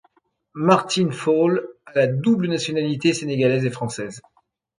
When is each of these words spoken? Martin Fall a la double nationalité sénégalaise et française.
Martin 0.55 1.11
Fall 1.11 1.61
a 1.85 1.93
la 1.95 2.07
double 2.07 2.47
nationalité 2.47 3.13
sénégalaise 3.13 3.65
et 3.65 3.69
française. 3.69 4.19